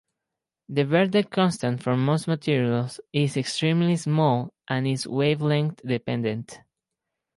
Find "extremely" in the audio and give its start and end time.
3.37-3.97